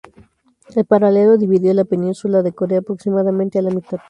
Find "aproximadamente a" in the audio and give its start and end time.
2.79-3.61